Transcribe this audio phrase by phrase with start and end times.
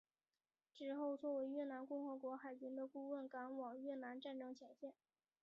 [0.73, 4.95] 之后作为越南共和国海军的顾问赶往越南战争前线。